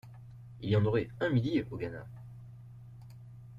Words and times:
Il 0.61 0.69
y 0.71 0.75
en 0.75 0.83
aurait 0.85 1.09
un 1.19 1.29
millier 1.29 1.63
au 1.69 1.77
Ghana. 1.77 2.07